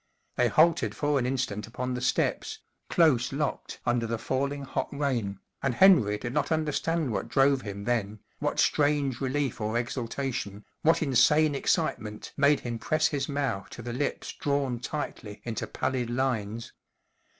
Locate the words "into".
15.43-15.67